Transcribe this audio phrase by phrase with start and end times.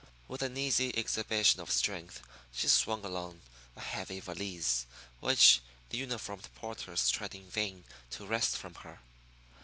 [0.27, 3.39] With an easy exhibition of strength she swung along
[3.75, 4.87] a heavy valise,
[5.19, 8.99] which the uniformed porters tried in vain to wrest from her.